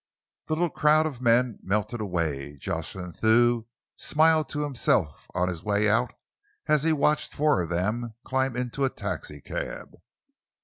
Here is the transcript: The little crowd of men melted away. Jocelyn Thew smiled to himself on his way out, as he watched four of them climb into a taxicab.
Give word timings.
The 0.47 0.55
little 0.55 0.71
crowd 0.71 1.05
of 1.05 1.21
men 1.21 1.59
melted 1.61 2.01
away. 2.01 2.57
Jocelyn 2.57 3.11
Thew 3.13 3.67
smiled 3.95 4.49
to 4.49 4.63
himself 4.63 5.27
on 5.35 5.47
his 5.47 5.63
way 5.63 5.87
out, 5.87 6.11
as 6.67 6.81
he 6.81 6.91
watched 6.91 7.35
four 7.35 7.61
of 7.61 7.69
them 7.69 8.15
climb 8.25 8.57
into 8.57 8.83
a 8.83 8.89
taxicab. 8.89 9.93